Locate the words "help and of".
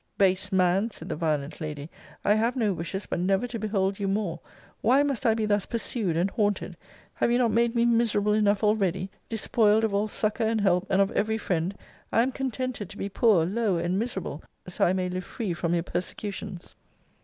10.61-11.11